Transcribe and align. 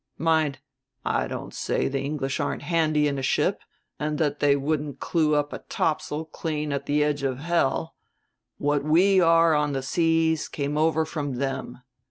Mind, 0.17 0.57
I 1.05 1.27
don't 1.27 1.53
say 1.53 1.87
the 1.87 1.99
English 1.99 2.39
aren't 2.39 2.63
handy 2.63 3.07
in 3.07 3.19
a 3.19 3.21
ship 3.21 3.61
and 3.99 4.17
that 4.17 4.39
they 4.39 4.55
wouldn't 4.55 4.99
clew 4.99 5.35
up 5.35 5.53
a 5.53 5.59
topsail 5.59 6.25
clean 6.25 6.73
at 6.73 6.87
the 6.87 7.03
edge 7.03 7.21
of 7.21 7.37
hell. 7.37 7.93
What 8.57 8.83
we 8.83 9.21
are 9.23 9.53
on 9.53 9.73
the 9.73 9.83
seas 9.83 10.47
came 10.47 10.75
over 10.75 11.05
from 11.05 11.35
them. 11.35 11.83